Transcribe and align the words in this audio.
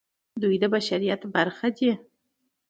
دوی 0.41 0.55
د 0.61 0.63
بشریت 0.73 1.21
برخه 1.35 1.67
دي. 1.77 1.91